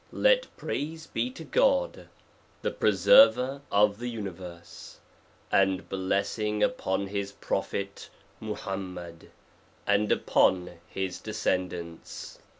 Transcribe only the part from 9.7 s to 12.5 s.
and upon his descendants.